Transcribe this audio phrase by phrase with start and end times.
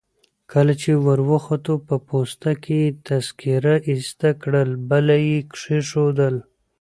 [0.51, 6.35] کله چي وروختو په پوسته کي يې تذکیره ایسته کړل، بله يي کښېښول.